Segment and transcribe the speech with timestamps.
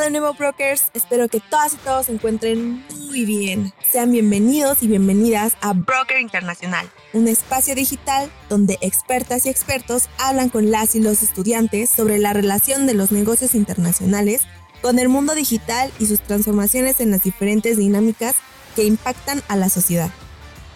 [0.00, 3.70] De nuevo brokers, espero que todas y todos se encuentren muy bien.
[3.92, 10.48] Sean bienvenidos y bienvenidas a Broker Internacional, un espacio digital donde expertas y expertos hablan
[10.48, 14.40] con las y los estudiantes sobre la relación de los negocios internacionales
[14.80, 18.36] con el mundo digital y sus transformaciones en las diferentes dinámicas
[18.74, 20.10] que impactan a la sociedad.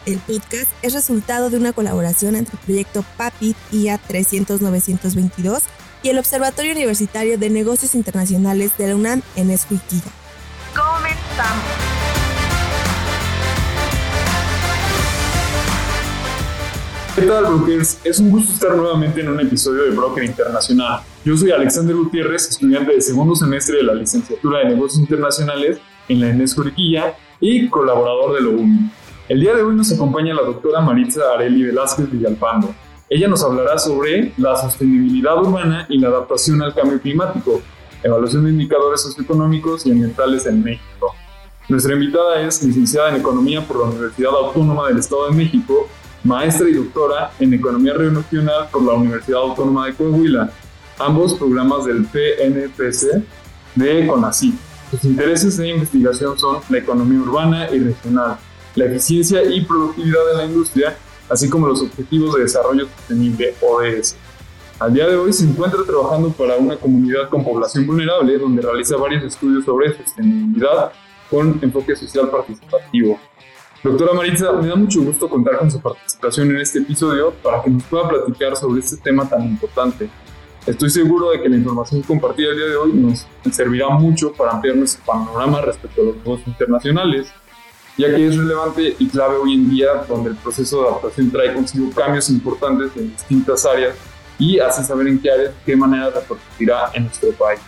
[0.05, 5.63] El podcast es resultado de una colaboración entre el proyecto PAPIT IA 300-922
[6.05, 10.13] y el Observatorio Universitario de Negocios Internacionales de la UNAM en Escuiquilla.
[10.77, 11.65] ¡Comenzamos!
[17.17, 17.99] ¿Qué tal, brokers?
[18.05, 21.01] Es un gusto estar nuevamente en un episodio de Broker Internacional.
[21.25, 25.79] Yo soy Alexander Gutiérrez, estudiante de segundo semestre de la licenciatura de Negocios Internacionales
[26.09, 28.51] en la ENES Juriquilla y colaborador de lo
[29.29, 32.75] El día de hoy nos acompaña la doctora Maritza Areli Velázquez Villalpando.
[33.09, 37.63] Ella nos hablará sobre la sostenibilidad urbana y la adaptación al cambio climático,
[38.03, 41.15] evaluación de indicadores socioeconómicos y ambientales en México.
[41.69, 45.89] Nuestra invitada es licenciada en Economía por la Universidad Autónoma del Estado de México
[46.25, 50.51] maestra y doctora en Economía Regional por la Universidad Autónoma de Coahuila,
[50.99, 53.23] ambos programas del PNPC
[53.75, 54.55] de CONACYT.
[54.91, 58.39] Sus intereses de investigación son la economía urbana y regional,
[58.75, 60.97] la eficiencia y productividad de la industria,
[61.29, 64.17] así como los Objetivos de Desarrollo Sostenible ODS.
[64.79, 68.97] Al día de hoy se encuentra trabajando para una comunidad con población vulnerable donde realiza
[68.97, 70.93] varios estudios sobre sostenibilidad
[71.31, 73.19] con enfoque social participativo.
[73.83, 77.71] Doctora Maritza, me da mucho gusto contar con su participación en este episodio para que
[77.71, 80.09] nos pueda platicar sobre este tema tan importante.
[80.67, 84.53] Estoy seguro de que la información compartida el día de hoy nos servirá mucho para
[84.53, 87.27] ampliar nuestro panorama respecto a los negocios internacionales,
[87.97, 91.55] ya que es relevante y clave hoy en día donde el proceso de adaptación trae
[91.55, 93.95] consigo cambios importantes en distintas áreas
[94.39, 97.61] y hace saber en qué áreas, qué manera repercutirá en nuestro país.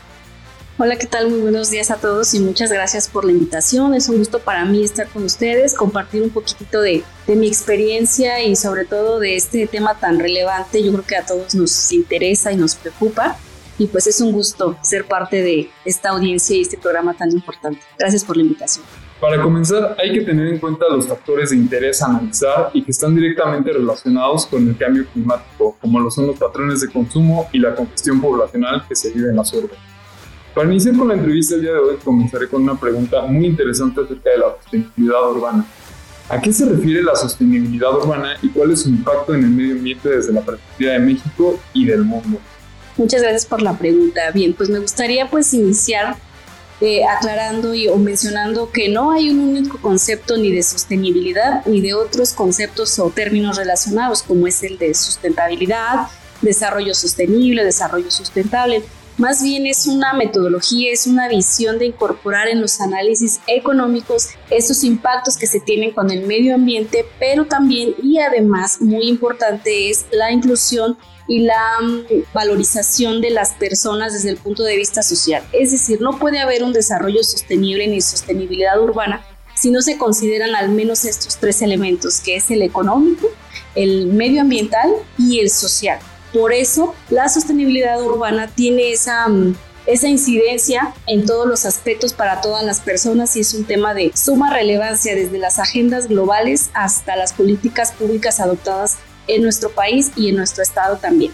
[0.78, 1.30] Hola, ¿qué tal?
[1.30, 3.94] Muy buenos días a todos y muchas gracias por la invitación.
[3.94, 8.56] Es un gusto para mí estar con ustedes, compartir un poquitito de, mi experiencia y
[8.56, 10.82] sobre todo de este tema tan relevante.
[10.84, 13.38] Yo creo que a todos nos interesa y nos preocupa
[13.78, 17.81] y pues es un gusto ser parte de esta audiencia y este programa tan importante.
[17.98, 18.84] Gracias por la invitación.
[19.21, 22.91] Para comenzar, hay que tener en cuenta los factores de interés a analizar y que
[22.91, 27.59] están directamente relacionados con el cambio climático, como lo son los patrones de consumo y
[27.59, 29.78] la congestión poblacional que se vive en las urbes.
[30.55, 34.03] Para iniciar con la entrevista el día de hoy, comenzaré con una pregunta muy interesante
[34.03, 35.66] acerca de la sostenibilidad urbana.
[36.28, 39.76] ¿A qué se refiere la sostenibilidad urbana y cuál es su impacto en el medio
[39.76, 42.38] ambiente desde la perspectiva de México y del mundo?
[42.97, 44.31] Muchas gracias por la pregunta.
[44.32, 46.16] Bien, pues me gustaría pues iniciar
[46.81, 51.81] eh, aclarando y, o mencionando que no hay un único concepto ni de sostenibilidad ni
[51.81, 56.09] de otros conceptos o términos relacionados como es el de sustentabilidad,
[56.42, 58.82] desarrollo sostenible, desarrollo sustentable.
[59.16, 64.84] Más bien es una metodología, es una visión de incorporar en los análisis económicos esos
[64.84, 70.04] impactos que se tienen con el medio ambiente, pero también y además muy importante es
[70.10, 70.98] la inclusión
[71.28, 75.42] y la mm, valorización de las personas desde el punto de vista social.
[75.53, 80.54] Es decir, no puede haber un desarrollo sostenible ni sostenibilidad urbana si no se consideran
[80.54, 83.28] al menos estos tres elementos, que es el económico,
[83.75, 85.98] el medioambiental y el social.
[86.32, 89.56] Por eso la sostenibilidad urbana tiene esa, mm,
[89.87, 94.12] esa incidencia en todos los aspectos para todas las personas y es un tema de
[94.14, 100.28] suma relevancia desde las agendas globales hasta las políticas públicas adoptadas en nuestro país y
[100.28, 101.32] en nuestro estado también.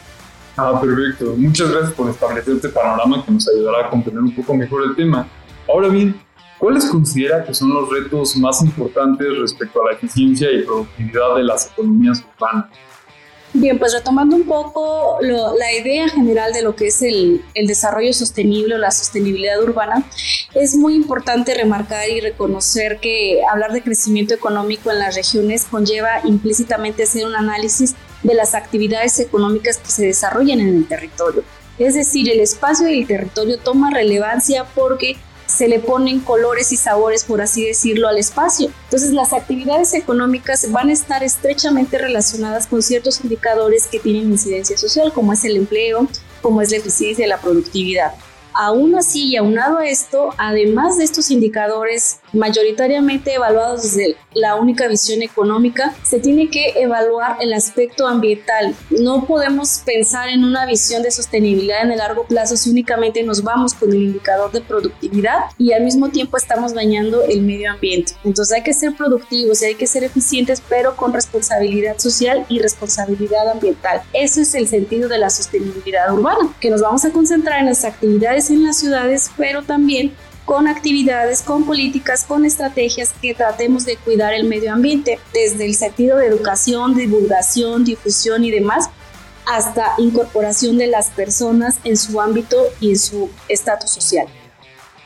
[0.56, 1.34] Ah, perfecto.
[1.36, 4.94] Muchas gracias por establecer este panorama que nos ayudará a comprender un poco mejor el
[4.94, 5.26] tema.
[5.69, 6.20] Ahora bien,
[6.58, 11.44] ¿cuáles considera que son los retos más importantes respecto a la eficiencia y productividad de
[11.44, 12.66] las economías urbanas?
[13.54, 18.14] Bien, pues retomando un poco la idea general de lo que es el, el, desarrollo
[18.14, 20.06] sostenible o la sostenibilidad urbana,
[20.54, 26.20] es muy importante remarcar y reconocer que hablar de crecimiento económico en las regiones conlleva
[26.24, 31.44] implícitamente hacer un análisis de las actividades económicas que se desarrollan en el territorio.
[31.78, 35.16] Es decir, el espacio y el territorio toma relevancia porque
[35.47, 38.71] se le ponen colores y sabores, por así decirlo, al espacio.
[38.84, 44.77] Entonces las actividades económicas van a estar estrechamente relacionadas con ciertos indicadores que tienen incidencia
[44.77, 46.09] social, como es el empleo,
[46.41, 48.12] como es la eficiencia y la productividad.
[48.54, 54.89] Aún así y aunado a esto, además de estos indicadores mayoritariamente evaluados desde la única
[54.89, 58.75] visión económica, se tiene que evaluar el aspecto ambiental.
[58.91, 63.43] No podemos pensar en una visión de sostenibilidad en el largo plazo si únicamente nos
[63.43, 68.13] vamos con el indicador de productividad y al mismo tiempo estamos dañando el medio ambiente.
[68.25, 72.59] Entonces hay que ser productivos y hay que ser eficientes, pero con responsabilidad social y
[72.59, 74.03] responsabilidad ambiental.
[74.13, 77.84] Eso es el sentido de la sostenibilidad urbana, que nos vamos a concentrar en las
[77.84, 80.12] actividades actividades en las ciudades, pero también
[80.44, 85.74] con actividades, con políticas, con estrategias que tratemos de cuidar el medio ambiente, desde el
[85.74, 88.91] sentido de educación, divulgación, difusión y demás,
[89.47, 94.27] hasta incorporación de las personas en su ámbito y en su estatus social.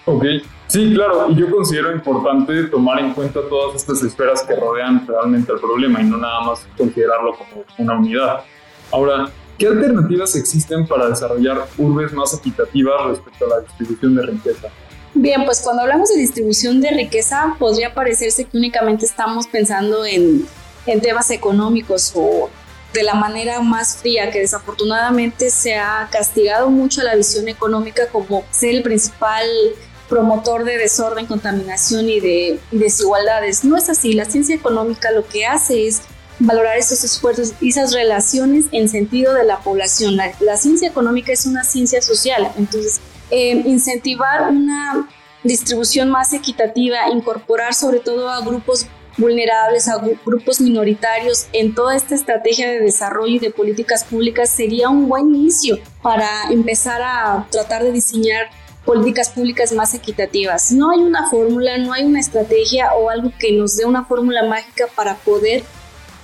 [0.06, 0.24] Ok,
[0.68, 5.52] sí, claro, y yo considero importante tomar en cuenta todas estas esferas que rodean realmente
[5.52, 8.40] el problema y no nada más considerarlo como una unidad.
[8.92, 14.68] Ahora, ¿qué alternativas existen para desarrollar urbes más equitativas respecto a la distribución de riqueza?
[15.14, 20.46] Bien, pues cuando hablamos de distribución de riqueza, podría parecerse que únicamente estamos pensando en,
[20.86, 22.50] en temas económicos o
[22.92, 28.44] de la manera más fría, que desafortunadamente se ha castigado mucho la visión económica como
[28.50, 29.46] ser el principal
[30.08, 33.64] promotor de desorden, contaminación y de desigualdades.
[33.64, 36.02] No es así, la ciencia económica lo que hace es
[36.38, 40.16] valorar esos esfuerzos y esas relaciones en sentido de la población.
[40.16, 43.00] La, ciencia económica es una ciencia social, entonces
[43.30, 45.08] eh, incentivar una
[45.42, 48.86] distribución más equitativa, incorporar sobre todo a grupos
[49.16, 54.90] vulnerables, a grupos minoritarios en toda esta estrategia de desarrollo y de políticas públicas sería
[54.90, 58.50] un buen inicio para empezar a tratar de diseñar
[58.84, 60.70] políticas públicas más equitativas.
[60.70, 64.44] No hay una fórmula, no hay una estrategia o algo que nos dé una fórmula
[64.44, 65.64] mágica para poder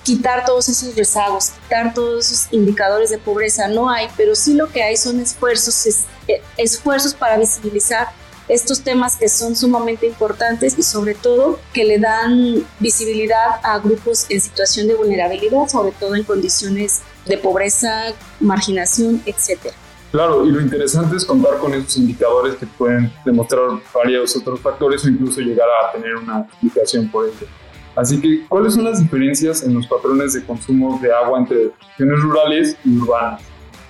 [0.03, 3.67] quitar todos esos rezagos, quitar todos esos indicadores de pobreza.
[3.67, 8.09] No hay, pero sí lo que hay son esfuerzos, eh, esfuerzos para visibilizar
[8.47, 14.25] estos temas que son sumamente importantes y sobre todo que le dan visibilidad a grupos
[14.29, 19.75] en situación de vulnerabilidad, sobre todo en condiciones de pobreza, marginación, etcétera.
[20.11, 23.61] Claro, y lo interesante es contar con esos indicadores que pueden demostrar
[23.93, 27.47] varios otros factores o incluso llegar a tener una explicación por ello.
[27.95, 32.21] Así que, ¿cuáles son las diferencias en los patrones de consumo de agua entre regiones
[32.21, 33.41] rurales y urbanas?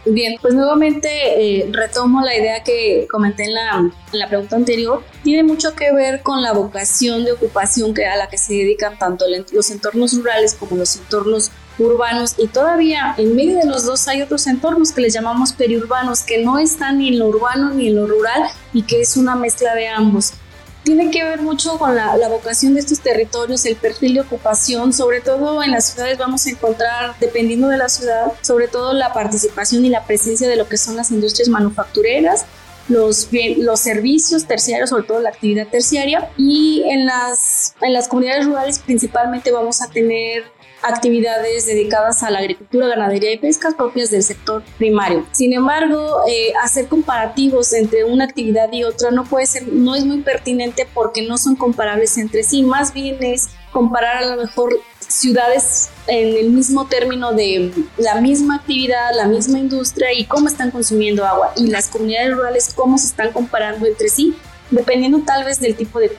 [0.06, 5.02] Bien, pues nuevamente eh, retomo la idea que comenté en la, en la, pregunta anterior.
[5.24, 9.00] Tiene mucho que ver con la vocación de ocupación que, a la que se dedican
[9.00, 9.24] tanto
[9.54, 14.22] los entornos rurales como los entornos urbanos y todavía en medio de los dos hay
[14.22, 17.96] otros entornos que les llamamos periurbanos que no están ni en lo urbano ni en
[17.96, 20.34] lo rural y que es una mezcla de ambos
[20.84, 25.22] tiene que ver mucho con la, vocación de estos territorios, el perfil de ocupación, sobre
[25.22, 29.86] todo en las ciudades vamos a encontrar, dependiendo de la ciudad, sobre todo la participación
[29.86, 32.46] y la presencia de lo que son las industrias manufactureras,
[32.90, 38.46] los, los servicios terciarios, sobre todo la actividad terciaria, y en las, en las comunidades
[38.46, 40.44] rurales principalmente vamos a tener
[40.84, 45.26] actividades dedicadas a la agricultura, ganadería y pesca propias del sector primario.
[45.32, 50.06] Sin embargo, eh, hacer comparativos entre una actividad y otra no puede ser, no es
[50.06, 54.80] muy pertinente porque no son comparables entre sí, más bien es comparar a lo mejor
[55.00, 60.72] ciudades en el mismo término de la misma actividad, la misma industria y cómo están
[60.72, 64.36] consumiendo agua y las comunidades rurales cómo se están comparando entre sí
[64.74, 66.12] dependiendo tal vez del tipo de,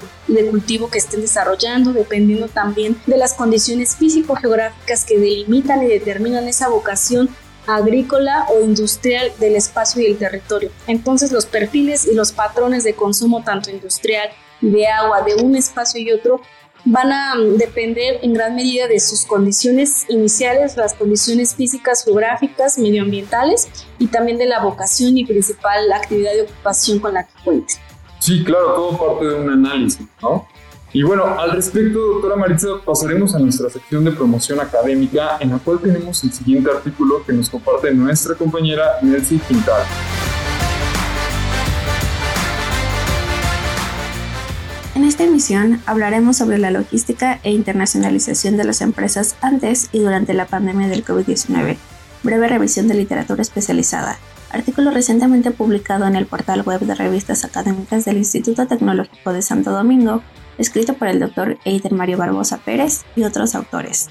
[0.50, 6.68] cultivo que estén desarrollando, dependiendo también de las condiciones físico-geográficas que delimitan y determinan esa
[6.68, 7.28] vocación
[7.66, 10.70] agrícola o industrial del espacio y el territorio.
[10.86, 14.28] Entonces los perfiles y los patrones de consumo tanto industrial
[14.60, 16.40] y de agua de un espacio y otro
[16.84, 22.78] van a mm, depender en gran medida de sus condiciones iniciales, las condiciones físicas, geográficas,
[22.78, 23.68] medioambientales
[23.98, 27.78] y también de la vocación y principal actividad de ocupación con la que cuenten.
[28.24, 30.48] Sí, claro, todo parte de un análisis, ¿no?
[30.94, 35.58] Y bueno, al respecto, doctora Maritza, pasaremos a nuestra sección de promoción académica, en la
[35.58, 39.82] cual tenemos el siguiente artículo que nos comparte nuestra compañera Nelsie Quintal.
[44.94, 50.32] En esta emisión hablaremos sobre la logística e internacionalización de las empresas antes y durante
[50.32, 51.76] la pandemia del COVID-19,
[52.22, 54.16] breve revisión de literatura especializada,
[54.54, 59.72] artículo recientemente publicado en el portal web de revistas académicas del Instituto Tecnológico de Santo
[59.72, 60.22] Domingo,
[60.58, 64.08] escrito por el doctor Eider Mario Barbosa Pérez y otros autores.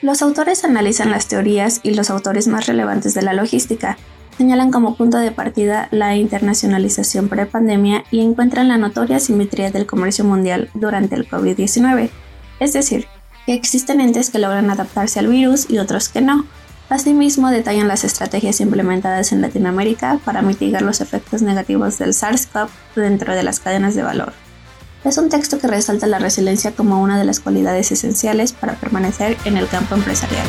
[0.00, 3.98] Los autores analizan las teorías y los autores más relevantes de la logística,
[4.36, 10.24] señalan como punto de partida la internacionalización pre-pandemia y encuentran la notoria simetría del comercio
[10.24, 12.10] mundial durante el COVID-19,
[12.60, 13.06] es decir,
[13.44, 16.46] que existen entes que logran adaptarse al virus y otros que no,
[16.90, 23.34] Asimismo, detallan las estrategias implementadas en Latinoamérica para mitigar los efectos negativos del SARS-CoV dentro
[23.34, 24.32] de las cadenas de valor.
[25.04, 29.36] Es un texto que resalta la resiliencia como una de las cualidades esenciales para permanecer
[29.44, 30.46] en el campo empresarial.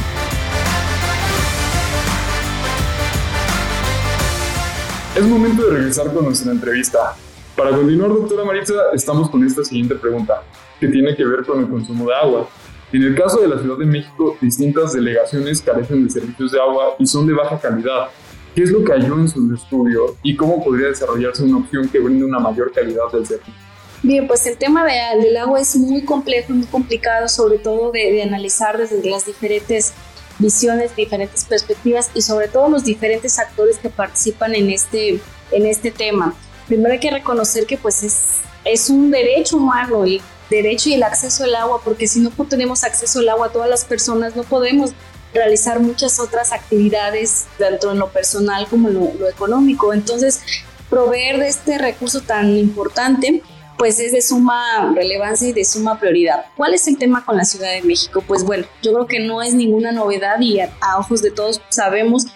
[5.15, 7.15] Es momento de regresar con nuestra entrevista.
[7.58, 10.41] Para continuar, doctora Maritza, estamos con esta siguiente pregunta,
[10.79, 12.50] que tiene que ver con el consumo de agua.
[12.91, 16.96] En el caso de la Ciudad de México, distintas delegaciones carecen de servicios de agua
[16.98, 18.08] y son de baja calidad.
[18.55, 21.88] ¿Qué ¿Qué es lo que halló en su estudio y cómo podría desarrollarse una opción
[21.88, 23.53] que brinde una mayor calidad del servicio?
[24.01, 28.77] Bien, pues el tema del agua es muy complejo, muy complicado, sobre todo de, analizar
[28.77, 29.93] desde las diferentes
[30.39, 35.19] visiones, diferentes perspectivas y sobre todo los diferentes actores que participan en este,
[35.51, 36.34] en este tema.
[36.67, 38.39] Primero hay que reconocer que pues es,
[38.71, 42.83] es un derecho humano el derecho y el acceso al agua, porque si no tenemos
[42.83, 44.91] acceso al agua a todas las personas no podemos
[45.33, 49.93] realizar muchas otras actividades, tanto en lo personal como en lo, lo económico.
[49.93, 50.41] Entonces,
[50.89, 53.43] proveer de este recurso tan importante
[53.79, 56.45] pues es de suma relevancia y de suma prioridad.
[56.57, 58.21] ¿Cuál es el tema con la Ciudad de México?
[58.27, 62.27] Pues bueno, yo creo que no es ninguna novedad y a, ojos de todos sabemos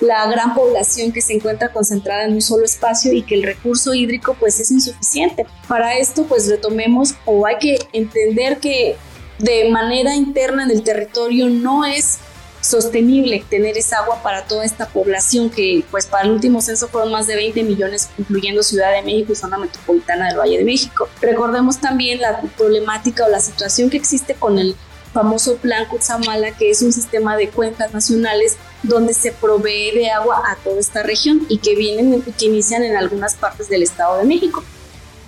[0.00, 3.94] la gran población que se encuentra concentrada en un solo espacio y que el recurso
[3.94, 5.46] hídrico pues es insuficiente.
[5.68, 8.96] Para esto pues retomemos o hay que entender que
[9.38, 12.18] de manera interna en el territorio no es
[12.60, 17.10] sostenible tener esa agua para toda esta población que pues para el último censo fueron
[17.10, 21.08] más de 20 millones incluyendo Ciudad de México y zona metropolitana del Valle de México.
[21.22, 24.76] Recordemos también la problemática o la situación que existe con el
[25.12, 30.42] famoso Plan Cutzamala que es un sistema de cuencas nacionales donde se provee de agua
[30.46, 34.24] a toda esta región y que vienen que inician en algunas partes del Estado de
[34.24, 34.62] México.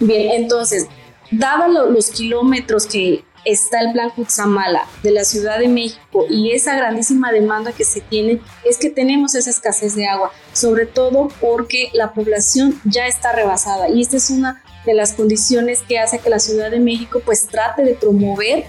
[0.00, 0.86] Bien, entonces,
[1.30, 6.76] dados los kilómetros que está el plan Cutzamala de la Ciudad de México y esa
[6.76, 11.90] grandísima demanda que se tiene es que tenemos esa escasez de agua, sobre todo porque
[11.92, 16.30] la población ya está rebasada y esta es una de las condiciones que hace que
[16.30, 18.64] la Ciudad de México pues trate de promover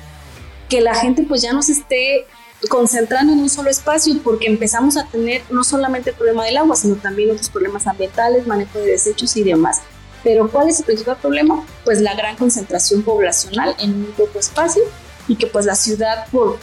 [0.74, 2.26] que la gente pues ya no se esté
[2.68, 6.76] concentrando en un solo espacio porque empezamos a tener no solamente el problema del agua,
[6.76, 9.82] sino también otros problemas ambientales, manejo de desechos y demás.
[10.24, 11.64] Pero ¿cuál es el principal problema?
[11.86, 14.82] Pues la gran concentración poblacional en un poco espacio
[15.28, 16.58] y que pues la ciudad por,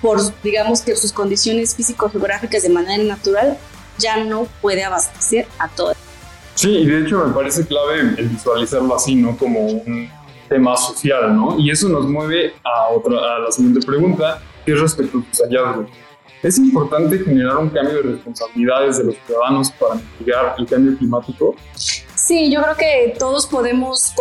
[0.00, 3.58] por digamos que sus condiciones físico-geográficas de manera natural
[3.96, 5.96] ya no puede abastecer a todas.
[6.56, 9.38] Sí, y de hecho me parece clave el visualizarlo así, ¿no?
[9.38, 10.10] Como un
[10.52, 11.58] tema social, ¿no?
[11.58, 15.40] Y eso nos mueve a, otra, a la siguiente pregunta, que es respecto a tus
[15.40, 15.86] hallazgos.
[16.42, 21.54] ¿Es importante generar un cambio de responsabilidades de los ciudadanos para mitigar el cambio climático?
[21.74, 24.12] Sí, yo creo que todos podemos,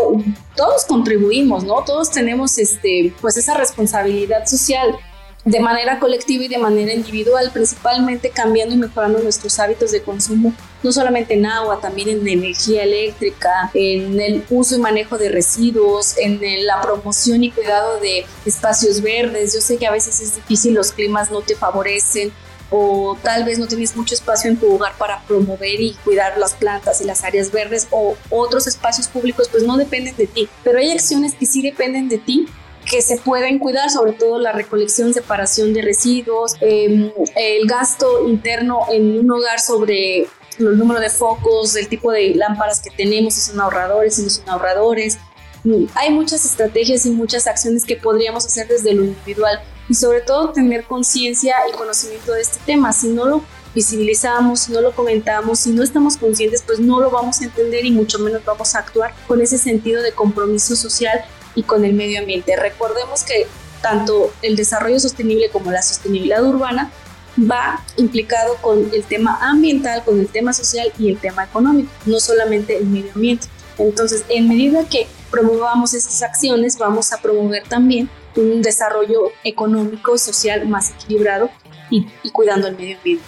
[0.56, 1.84] todos contribuimos, ¿no?
[1.84, 4.96] Todos tenemos este, pues esa responsabilidad social
[5.43, 10.53] de manera colectiva y de manera individual, principalmente cambiando y mejorando nuestros hábitos de consumo,
[10.83, 16.15] no solamente en agua, también en energía eléctrica, en el uso y manejo de residuos,
[16.17, 19.53] en la promoción y cuidado de espacios verdes.
[19.53, 22.31] Yo sé que a veces es difícil, los climas no te favorecen,
[22.71, 26.53] o tal vez no tienes mucho espacio en tu hogar para promover y cuidar las
[26.53, 30.48] plantas y las áreas verdes o otros espacios públicos, pues no dependen de ti.
[30.63, 32.48] Pero hay acciones que sí dependen de ti
[32.90, 38.86] que se pueden cuidar, sobre todo la recolección, separación de residuos, em, el gasto interno
[38.92, 43.42] en un hogar sobre el número de focos, el tipo de lámparas que tenemos, si
[43.42, 45.18] son ahorradores, si no son ahorradores.
[45.64, 50.22] Mm, hay muchas estrategias y muchas acciones que podríamos hacer desde lo individual y sobre
[50.22, 52.92] todo tener conciencia y conocimiento de este tema.
[52.94, 57.10] Si no lo visibilizamos, si no lo comentamos, si no estamos conscientes, pues no lo
[57.10, 61.24] vamos a entender y mucho menos vamos a actuar con ese sentido de compromiso social
[61.55, 62.55] y con el medio ambiente.
[62.55, 63.48] Recordemos que
[63.81, 66.91] tanto el desarrollo sostenible como la sostenibilidad urbana
[67.39, 72.20] va implicado con el tema ambiental, con el tema social y el tema económico, no
[72.20, 73.48] solamente el medio ambiente.
[73.77, 80.67] Entonces, en medida que promovamos esas acciones, vamos a promover también un desarrollo económico, social
[80.67, 81.50] más equilibrado
[81.89, 83.24] y, cuidando el medio ambiente.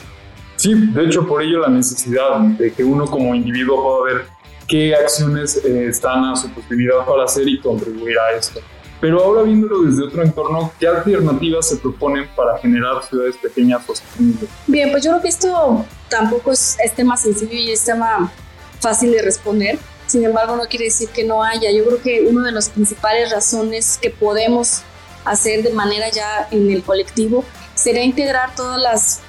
[0.56, 4.28] Sí, de hecho por ello la necesidad de que uno como individuo pueda ver
[4.68, 8.60] qué acciones eh, están a su posibilidad para hacer y contribuir a esto.
[9.00, 14.50] Pero ahora viéndolo desde otro entorno, ¿qué alternativas se proponen para generar ciudades pequeñas sostenibles?
[14.66, 18.32] Bien, pues yo creo que esto tampoco es, es tema sencillo y es tema
[18.80, 19.78] fácil de responder.
[20.08, 21.72] Sin embargo, no quiere decir que no haya.
[21.72, 24.84] Yo creo que una de las principales razones que podemos
[25.26, 27.44] hacer de manera ya en el colectivo
[27.76, 28.80] sería integrar todas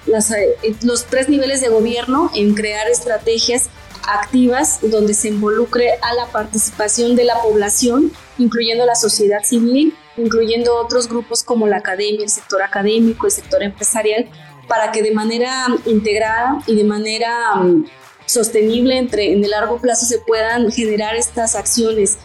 [0.07, 3.71] las, eh, los tres niveles de gobierno en crear estrategias
[4.09, 10.77] activas donde se involucre a la participación de la población, incluyendo la sociedad civil, incluyendo
[10.77, 14.29] otros grupos como la academia, el sector académico, el sector empresarial,
[14.69, 17.87] para que de manera integrada y de manera mm,
[18.27, 22.19] sostenible entre en el largo plazo se puedan generar estas acciones.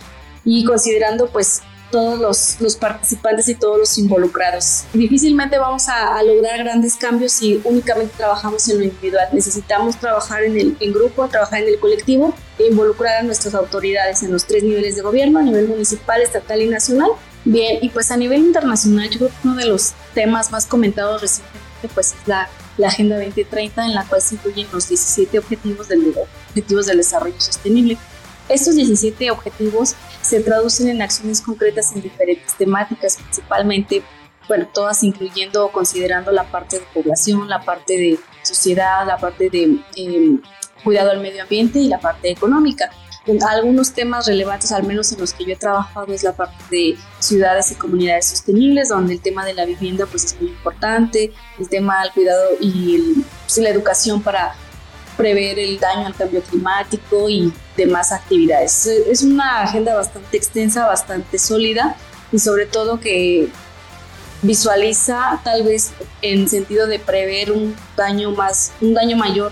[0.45, 4.85] Y considerando pues todos los, los, participantes y todos los involucrados.
[4.93, 9.27] Difícilmente vamos a, lograr grandes cambios si únicamente trabajamos en lo individual.
[9.31, 14.23] Necesitamos trabajar en el en grupo, trabajar en el colectivo e involucrar a nuestras autoridades
[14.23, 17.09] en los tres niveles de gobierno, a nivel municipal, estatal y nacional.
[17.45, 21.21] Bien, y pues a nivel internacional yo creo que uno de los temas más comentados
[21.21, 25.87] recientemente pues es la la Agenda 2030 en la cual se incluyen los 17 objetivos
[25.89, 26.15] del,
[26.49, 27.97] objetivos del desarrollo sostenible.
[28.49, 34.01] Estos 17 objetivos se traducen en acciones concretas en diferentes temáticas, principalmente,
[34.47, 39.51] bueno, todas incluyendo o considerando la parte de población, la parte de sociedad, la parte
[39.51, 40.41] de em,
[40.83, 42.89] cuidado al medio ambiente y la parte económica.
[43.47, 46.97] Algunos temas relevantes, al menos en los que yo he trabajado, es la parte de
[47.19, 51.69] ciudades y comunidades sostenibles, donde el tema de la vivienda pues es muy importante, el
[51.69, 54.55] tema del cuidado y pues, la educación para
[55.19, 58.87] prever el daño al cambio climático y demás actividades.
[58.87, 61.97] Es una agenda bastante extensa, bastante sólida
[62.31, 63.49] y sobre todo que
[64.41, 69.51] visualiza tal vez en sentido de prever un daño más, un daño mayor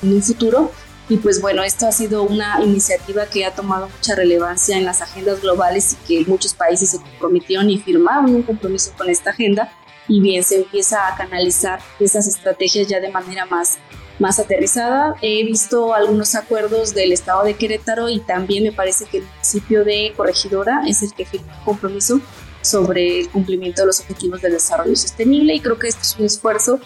[0.00, 0.70] en un futuro
[1.08, 5.02] y pues bueno, esto ha sido una iniciativa que ha tomado mucha relevancia en las
[5.02, 9.72] agendas globales y que muchos países se comprometieron y firmaron un compromiso con esta agenda.
[10.06, 13.78] Y bien, se empieza a canalizar esas estrategias ya de manera más,
[14.20, 15.14] más aterrizada.
[15.22, 19.84] He visto algunos acuerdos del estado de Querétaro y también me parece que el municipio
[19.84, 22.20] de Corregidora es el que firmó un compromiso
[22.62, 26.26] sobre el cumplimiento de los objetivos del desarrollo sostenible y creo que esto es un
[26.26, 26.78] esfuerzo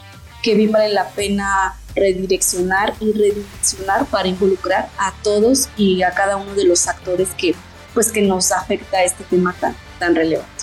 [0.42, 6.36] que bien vale la pena redireccionar y redireccionar para involucrar a todos y a cada
[6.36, 7.54] uno de los actores que,
[7.94, 10.53] pues, que nos afecta este tema tan, tan relevante.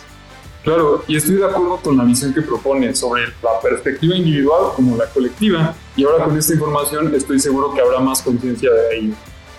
[0.63, 4.95] Claro, y estoy de acuerdo con la visión que propone sobre la perspectiva individual como
[4.95, 9.13] la colectiva, y ahora con esta información estoy seguro que habrá más conciencia de ello.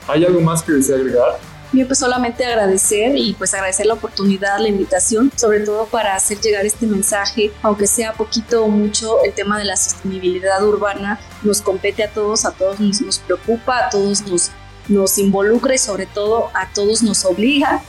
[0.06, 1.38] ¿Hay algo más que desea agregar?
[1.72, 6.38] Bien, pues solamente agradecer y pues agradecer la oportunidad, la invitación, sobre todo para hacer
[6.38, 11.62] llegar este mensaje, aunque sea poquito o mucho, el tema de la sostenibilidad urbana nos
[11.62, 14.50] compete a todos, a todos nos, nos preocupa, a todos nos,
[14.88, 17.82] nos involucra y sobre todo a todos nos obliga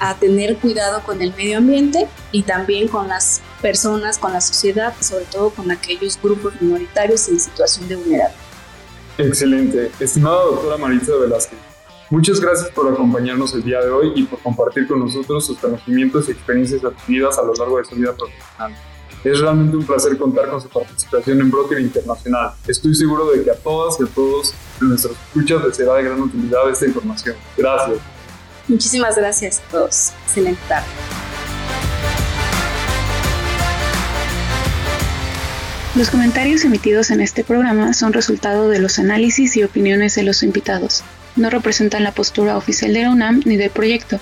[0.00, 4.94] a tener cuidado con el medio ambiente y también con las personas, con la sociedad,
[5.00, 8.50] sobre todo con aquellos grupos minoritarios en situación de vulnerabilidad.
[9.18, 9.90] Excelente.
[10.00, 11.58] Estimada doctora Maritza Velázquez,
[12.10, 16.28] Muchas gracias por acompañarnos el día de hoy y por compartir con nosotros sus conocimientos
[16.28, 18.74] y experiencias adquiridas a lo largo de su vida profesional.
[19.22, 22.54] Es realmente un placer contar con su participación en Broker Internacional.
[22.66, 26.20] Estoy seguro de que a todas y a todos nuestros escuchas les será de gran
[26.20, 27.36] utilidad esta información.
[27.56, 27.98] Gracias.
[28.68, 30.12] Muchísimas gracias a todos.
[30.26, 30.86] Excelente tarde.
[35.96, 40.42] Los comentarios emitidos en este programa son resultado de los análisis y opiniones de los
[40.42, 41.02] invitados
[41.36, 44.20] no representan la postura oficial de la UNAM ni del proyecto.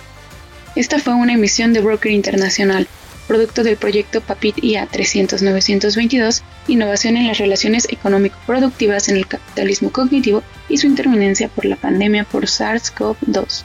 [0.75, 2.87] Esta fue una emisión de Broker Internacional,
[3.27, 10.43] producto del proyecto PAPIT IA 300-922, Innovación en las relaciones económico-productivas en el capitalismo cognitivo
[10.69, 13.65] y su interminencia por la pandemia por SARS-CoV-2.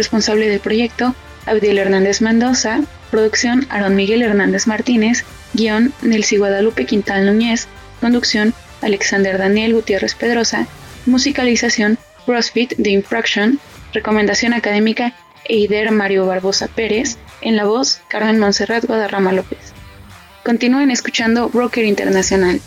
[0.00, 7.26] Responsable del proyecto, Abdiel Hernández Mendoza, producción Aaron Miguel Hernández Martínez, guion Nelsi Guadalupe Quintal
[7.26, 7.68] Núñez,
[8.00, 10.66] conducción Alexander Daniel Gutiérrez Pedrosa,
[11.04, 13.60] musicalización CrossFit de Infraction,
[13.92, 15.12] recomendación académica
[15.44, 19.74] Eider Mario Barbosa Pérez, en la voz Carmen Monserrat Guadarrama López.
[20.46, 22.62] Continúen escuchando Broker Internacional.